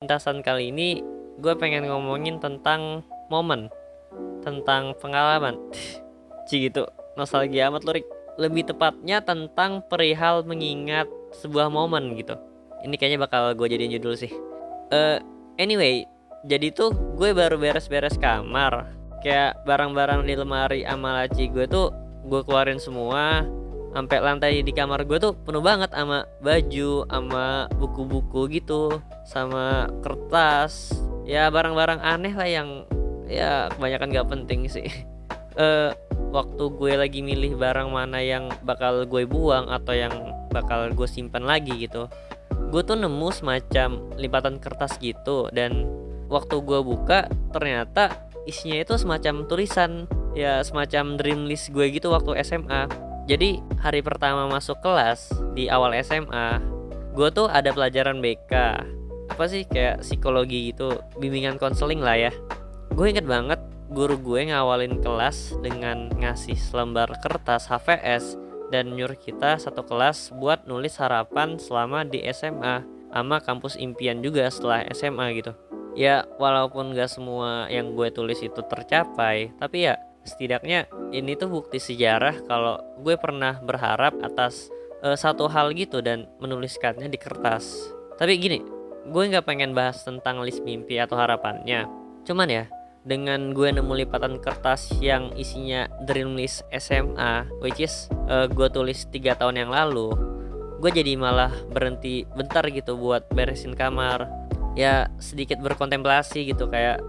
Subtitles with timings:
[0.00, 1.04] Pentasan kali ini
[1.44, 3.68] gue pengen ngomongin tentang momen,
[4.40, 5.60] tentang pengalaman.
[6.48, 6.88] Ci gitu,
[7.20, 8.08] nostalgia amat lurik.
[8.40, 11.04] Lebih tepatnya tentang perihal mengingat
[11.44, 12.32] sebuah momen gitu.
[12.80, 14.32] Ini kayaknya bakal gue jadiin judul sih.
[14.88, 15.20] Uh,
[15.60, 16.08] anyway,
[16.48, 18.88] jadi tuh gue baru beres-beres kamar.
[19.20, 21.92] Kayak barang-barang di lemari sama laci gue tuh
[22.24, 23.44] gue keluarin semua
[23.90, 27.46] sampai lantai di kamar gue tuh penuh banget sama baju sama
[27.76, 30.94] buku-buku gitu sama kertas.
[31.26, 32.68] Ya barang-barang aneh lah yang
[33.30, 34.88] ya kebanyakan gak penting sih.
[35.58, 35.90] Uh,
[36.36, 40.14] waktu gue lagi milih barang mana yang bakal gue buang atau yang
[40.50, 42.06] bakal gue simpan lagi gitu
[42.70, 45.50] gue tuh nemu semacam lipatan kertas gitu.
[45.50, 45.90] Dan
[46.30, 52.38] waktu gue buka ternyata isinya itu semacam tulisan ya semacam dream list gue gitu waktu
[52.46, 56.60] SMA jadi hari pertama masuk kelas di awal SMA
[57.10, 58.52] gue tuh ada pelajaran BK
[59.30, 62.32] apa sih kayak psikologi gitu bimbingan konseling lah ya.
[62.90, 68.38] Gue inget banget guru gue ngawalin kelas dengan ngasih selembar kertas HVS
[68.70, 74.46] dan nyuruh kita satu kelas buat nulis harapan selama di SMA sama kampus impian juga
[74.50, 75.54] setelah SMA gitu.
[75.98, 81.80] Ya walaupun gak semua yang gue tulis itu tercapai tapi ya setidaknya ini tuh bukti
[81.80, 84.68] sejarah kalau gue pernah berharap atas
[85.04, 87.92] uh, satu hal gitu dan menuliskannya di kertas.
[88.20, 88.60] Tapi gini,
[89.08, 91.88] gue nggak pengen bahas tentang list mimpi atau harapannya.
[92.28, 92.64] Cuman ya,
[93.00, 99.08] dengan gue nemu lipatan kertas yang isinya dream list SMA, which is uh, gue tulis
[99.08, 100.12] tiga tahun yang lalu,
[100.84, 104.28] gue jadi malah berhenti bentar gitu buat beresin kamar.
[104.76, 107.00] Ya sedikit berkontemplasi gitu kayak,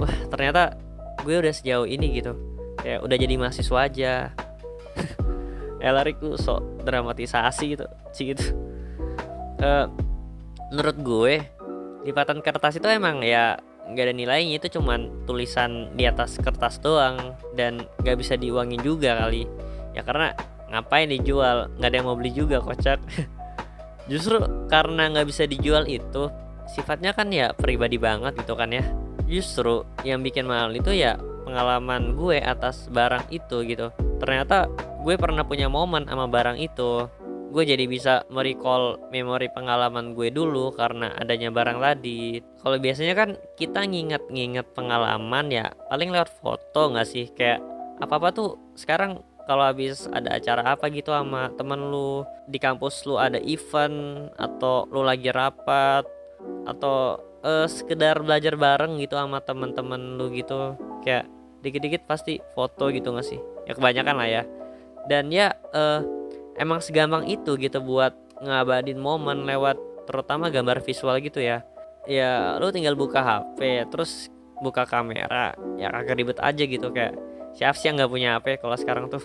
[0.00, 0.87] wah ternyata
[1.28, 2.32] gue udah sejauh ini gitu.
[2.80, 4.12] Kayak udah jadi mahasiswa aja.
[5.84, 7.84] Elariku sok dramatisasi gitu
[8.16, 8.56] sih gitu.
[9.60, 9.92] Uh,
[10.72, 11.34] menurut gue
[12.08, 17.36] lipatan kertas itu emang ya nggak ada nilainya itu cuman tulisan di atas kertas doang
[17.52, 19.44] dan nggak bisa diuangin juga kali.
[19.92, 20.32] Ya karena
[20.72, 21.68] ngapain dijual?
[21.76, 23.04] Nggak ada yang mau beli juga kocak.
[24.10, 24.40] Justru
[24.72, 26.32] karena nggak bisa dijual itu
[26.72, 28.84] sifatnya kan ya pribadi banget gitu kan ya
[29.26, 31.18] justru yang bikin mahal itu ya
[31.48, 33.88] pengalaman gue atas barang itu gitu.
[34.20, 34.68] Ternyata
[35.02, 37.08] gue pernah punya momen sama barang itu.
[37.48, 42.44] Gue jadi bisa merecall memori pengalaman gue dulu karena adanya barang tadi.
[42.60, 47.32] Kalau biasanya kan kita nginget-nginget pengalaman ya paling lewat foto nggak sih?
[47.32, 47.64] Kayak
[48.04, 53.16] apa-apa tuh sekarang kalau habis ada acara apa gitu sama temen lu di kampus lu
[53.16, 56.04] ada event atau lu lagi rapat
[56.68, 57.16] atau
[57.48, 60.76] uh, sekedar belajar bareng gitu sama teman-teman lu gitu.
[61.00, 61.24] Kayak
[61.64, 63.40] dikit-dikit pasti foto gitu gak sih?
[63.64, 64.42] Ya kebanyakan lah ya.
[65.08, 66.04] Dan ya uh,
[66.60, 68.12] emang segampang itu gitu buat
[68.44, 71.64] ngabadin momen lewat terutama gambar visual gitu ya.
[72.04, 74.28] Ya lu tinggal buka HP terus
[74.58, 76.92] buka kamera ya kagak ribet aja gitu.
[76.92, 77.16] Kayak
[77.56, 79.24] siapa sih yang nggak punya HP kalau sekarang tuh?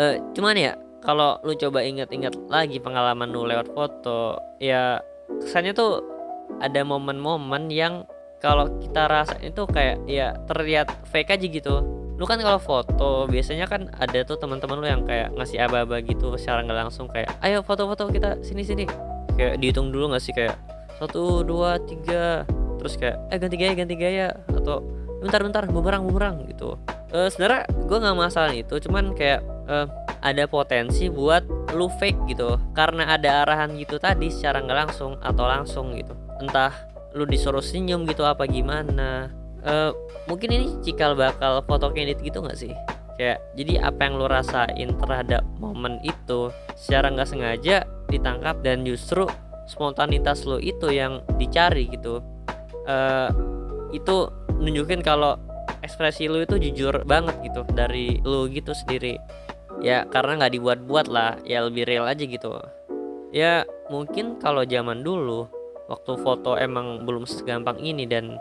[0.00, 5.00] Uh, cuman ya kalau lu coba inget-inget lagi pengalaman lu lewat foto ya
[5.40, 6.04] kesannya tuh
[6.58, 8.04] ada momen-momen yang
[8.40, 11.74] kalau kita rasa itu kayak ya terlihat fake aja gitu.
[12.16, 16.32] Lu kan kalau foto biasanya kan ada tuh teman-teman lu yang kayak ngasih aba-aba gitu
[16.40, 18.84] secara nggak langsung kayak ayo foto-foto kita sini sini.
[19.36, 20.32] Kayak dihitung dulu nggak sih?
[20.32, 20.56] Kayak
[20.96, 22.48] satu dua tiga.
[22.80, 24.28] Terus kayak eh ganti gaya ganti gaya.
[24.48, 24.88] Atau
[25.20, 26.80] bentar bentar bumerang bumerang gitu.
[27.12, 29.84] Uh, sebenarnya gue nggak masalah itu cuman kayak uh,
[30.24, 31.44] ada potensi buat
[31.76, 32.56] lu fake gitu.
[32.72, 36.72] Karena ada arahan gitu tadi secara nggak langsung atau langsung gitu entah
[37.14, 39.30] lu disuruh senyum gitu apa gimana.
[39.60, 39.92] Uh,
[40.24, 42.72] mungkin ini cikal bakal foto candid gitu nggak sih?
[43.20, 49.28] Kayak jadi apa yang lu rasain terhadap momen itu secara nggak sengaja ditangkap dan justru
[49.68, 52.24] spontanitas lu itu yang dicari gitu.
[52.88, 53.28] Uh,
[53.92, 55.36] itu nunjukin kalau
[55.84, 59.20] ekspresi lu itu jujur banget gitu dari lu gitu sendiri.
[59.84, 62.56] Ya karena nggak dibuat-buat lah ya lebih real aja gitu.
[63.30, 65.59] Ya mungkin kalau zaman dulu
[65.90, 68.38] waktu foto emang belum segampang ini dan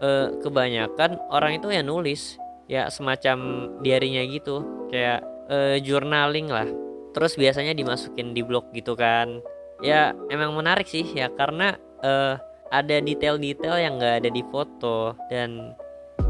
[0.00, 5.20] uh, kebanyakan orang itu ya nulis ya semacam diarinya gitu kayak
[5.52, 6.66] uh, journaling lah.
[7.12, 9.44] Terus biasanya dimasukin di blog gitu kan.
[9.84, 12.40] Ya emang menarik sih ya karena uh,
[12.70, 15.74] ada detail-detail yang nggak ada di foto dan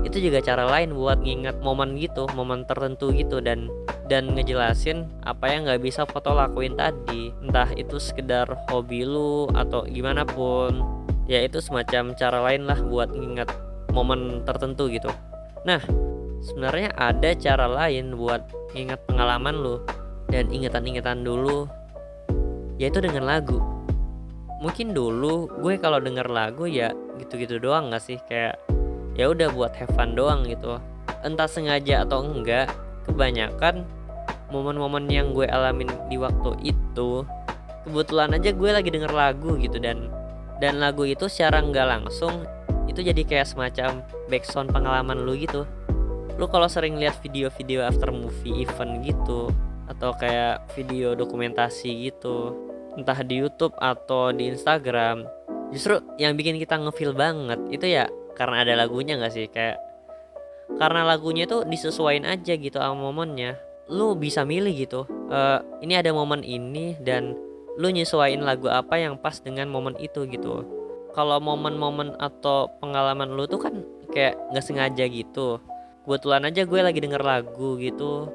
[0.00, 3.69] itu juga cara lain buat nginget momen gitu momen tertentu gitu dan
[4.08, 7.31] dan ngejelasin apa yang nggak bisa foto lakuin tadi.
[7.44, 10.82] Entah itu sekedar hobi lu atau gimana pun
[11.31, 13.49] ya itu semacam cara lain lah buat nginget
[13.94, 15.12] momen tertentu gitu.
[15.62, 15.79] Nah
[16.41, 18.43] sebenarnya ada cara lain buat
[18.73, 19.76] nginget pengalaman lu
[20.32, 21.69] dan ingetan-ingetan dulu
[22.81, 23.61] yaitu dengan lagu.
[24.64, 28.19] Mungkin dulu gue kalau denger lagu ya gitu-gitu doang gak sih?
[28.29, 28.61] Kayak
[29.15, 30.79] ya udah buat have fun doang gitu.
[31.25, 32.71] Entah sengaja atau enggak
[33.09, 33.85] kebanyakan
[34.51, 37.23] momen-momen yang gue alamin di waktu itu
[37.87, 40.11] kebetulan aja gue lagi denger lagu gitu dan
[40.61, 42.45] dan lagu itu secara nggak langsung
[42.91, 45.65] itu jadi kayak semacam backsound pengalaman lu gitu.
[46.37, 49.55] Lu kalau sering lihat video-video after movie event gitu
[49.91, 52.55] atau kayak video dokumentasi gitu
[52.95, 55.27] entah di YouTube atau di Instagram
[55.71, 58.07] justru yang bikin kita ngefeel banget itu ya
[58.40, 59.52] karena ada lagunya nggak sih?
[59.52, 59.76] Kayak
[60.81, 63.60] karena lagunya tuh disesuaikan aja gitu sama momennya.
[63.92, 67.37] Lu bisa milih gitu uh, ini ada momen ini dan
[67.76, 70.64] lu nyesuaiin lagu apa yang pas dengan momen itu gitu.
[71.12, 75.60] Kalau momen-momen atau pengalaman lu tuh kan kayak nggak sengaja gitu.
[76.08, 78.32] Kebetulan aja gue lagi denger lagu gitu.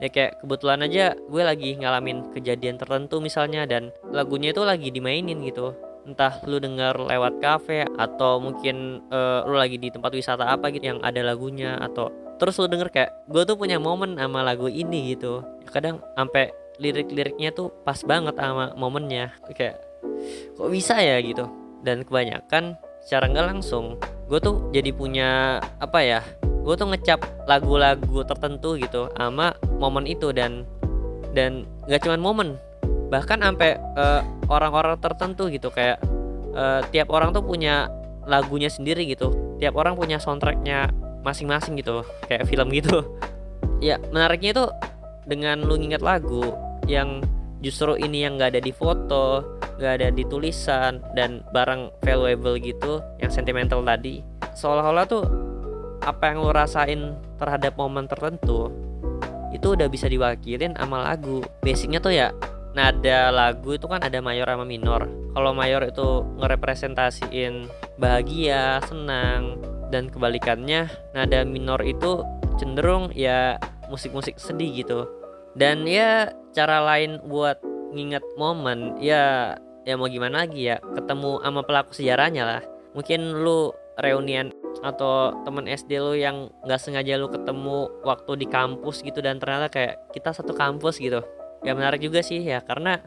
[0.00, 5.40] Ya kayak kebetulan aja gue lagi ngalamin kejadian tertentu misalnya dan lagunya itu lagi dimainin
[5.44, 5.72] gitu
[6.06, 10.94] entah lu denger lewat kafe atau mungkin uh, lu lagi di tempat wisata apa gitu
[10.94, 12.08] yang ada lagunya atau
[12.38, 15.42] terus lu denger kayak gue tuh punya momen sama lagu ini gitu.
[15.66, 19.34] Kadang sampai lirik-liriknya tuh pas banget sama momennya.
[19.50, 19.82] Kayak
[20.54, 21.18] kok bisa ya?
[21.18, 21.50] gitu.
[21.82, 23.94] Dan kebanyakan secara nggak langsung
[24.26, 30.34] gue tuh jadi punya apa ya gue tuh ngecap lagu-lagu tertentu gitu sama momen itu
[30.34, 30.66] dan
[31.30, 32.48] dan nggak cuman momen
[33.08, 36.02] bahkan sampai uh, orang-orang tertentu gitu kayak
[36.54, 37.90] uh, tiap orang tuh punya
[38.26, 39.56] lagunya sendiri gitu.
[39.62, 40.90] Tiap orang punya soundtracknya
[41.22, 43.02] masing-masing gitu kayak film gitu.
[43.76, 44.64] Ya menariknya itu
[45.28, 46.56] dengan lu nginget lagu
[46.88, 47.20] yang
[47.60, 49.44] justru ini yang nggak ada di foto
[49.76, 54.24] nggak ada di tulisan dan barang valuable gitu yang sentimental tadi
[54.56, 55.28] seolah-olah tuh
[56.00, 58.72] apa yang lo rasain terhadap momen tertentu
[59.52, 61.40] itu udah bisa diwakilin sama lagu.
[61.64, 62.28] Basicnya tuh ya
[62.76, 65.08] nada lagu itu kan ada mayor sama minor.
[65.32, 69.56] Kalau mayor itu ngerepresentasiin bahagia senang
[69.88, 72.20] dan kebalikannya nada minor itu
[72.60, 73.56] cenderung ya
[73.88, 75.08] musik-musik sedih gitu.
[75.56, 77.56] Dan ya cara lain buat
[77.96, 79.56] nginget momen ya
[79.88, 82.62] ya mau gimana lagi ya ketemu sama pelaku sejarahnya lah.
[82.92, 84.52] Mungkin lu reunian
[84.84, 89.72] atau temen SD lu yang nggak sengaja lu ketemu waktu di kampus gitu dan ternyata
[89.72, 91.24] kayak kita satu kampus gitu
[91.62, 92.60] ya menarik juga sih ya.
[92.60, 93.00] Karena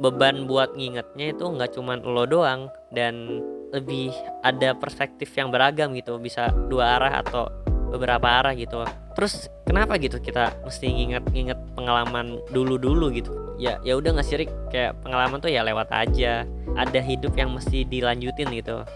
[0.00, 4.10] beban buat ngingetnya itu nggak cuman lo doang dan lebih
[4.40, 6.16] ada perspektif yang beragam gitu.
[6.16, 7.50] Bisa dua arah atau
[7.90, 8.86] beberapa arah gitu.
[9.18, 13.30] Terus kenapa gitu kita mesti nginget-nginget pengalaman dulu-dulu gitu?
[13.60, 16.46] Ya ya udah nggak sirik kayak pengalaman tuh ya lewat aja.
[16.78, 18.86] Ada hidup yang mesti dilanjutin gitu.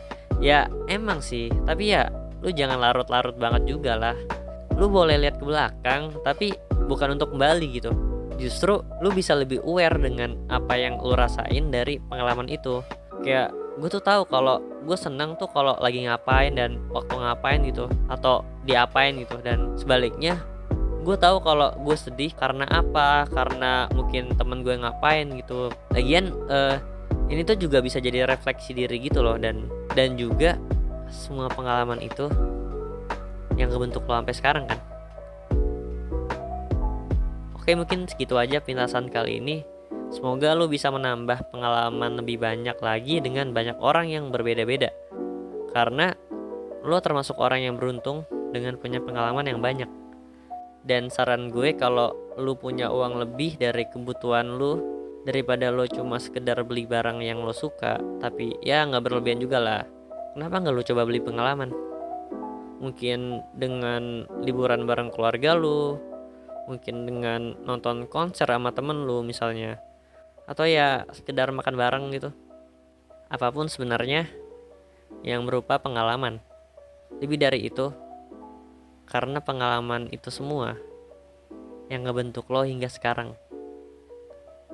[0.41, 1.51] Ya emang sih.
[1.69, 2.09] Tapi ya
[2.41, 4.17] lu jangan larut-larut banget juga lah.
[4.75, 6.55] Lu boleh lihat ke belakang tapi
[6.85, 7.93] bukan untuk kembali gitu
[8.37, 12.83] justru lu bisa lebih aware dengan apa yang lu rasain dari pengalaman itu.
[13.25, 17.87] Kayak gue tuh tahu kalau gue senang tuh kalau lagi ngapain dan waktu ngapain gitu
[18.11, 19.39] atau diapain gitu.
[19.41, 20.41] Dan sebaliknya
[21.05, 25.73] gue tahu kalau gue sedih karena apa karena mungkin temen gue ngapain gitu.
[25.93, 26.79] Lagian uh,
[27.33, 29.39] ini tuh juga bisa jadi refleksi diri gitu loh.
[29.41, 30.59] Dan dan juga
[31.11, 32.27] semua pengalaman itu
[33.55, 34.94] yang kebentuk lo sampai sekarang kan
[37.65, 39.65] oke mungkin segitu aja pintasan kali ini.
[40.13, 44.93] Semoga lo bisa menambah pengalaman lebih banyak lagi dengan banyak orang yang berbeda-beda.
[45.73, 46.13] Karena
[46.85, 49.89] lo termasuk orang yang beruntung dengan punya pengalaman yang banyak.
[50.85, 54.85] Dan saran gue kalau lo punya uang lebih dari kebutuhan lo
[55.25, 59.83] daripada lo cuma sekedar beli barang yang lo suka tapi ya nggak berlebihan juga lah.
[60.37, 61.73] Kenapa nggak lo coba beli pengalaman?
[62.85, 66.13] Mungkin dengan liburan bareng keluarga lo
[66.67, 69.81] mungkin dengan nonton konser sama temen lo misalnya.
[70.45, 72.31] Atau ya sekedar makan bareng gitu.
[73.29, 74.29] Apa pun sebenarnya
[75.25, 76.41] yang berupa pengalaman.
[77.21, 77.93] Lebih dari itu
[79.05, 80.77] karena pengalaman itu semua
[81.93, 83.37] yang ngebentuk lo hingga sekarang.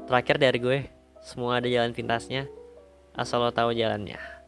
[0.06, 0.78] Terakhir dari gue
[1.20, 2.48] semua ada jalan pintasnya
[3.12, 4.39] asal lo tahu jalannya